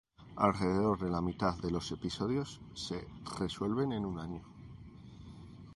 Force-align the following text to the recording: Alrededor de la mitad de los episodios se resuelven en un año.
Alrededor 0.37 0.97
de 0.99 1.11
la 1.11 1.21
mitad 1.21 1.57
de 1.59 1.69
los 1.69 1.91
episodios 1.91 2.59
se 2.73 3.07
resuelven 3.37 3.91
en 3.91 4.03
un 4.07 4.17
año. 4.17 4.41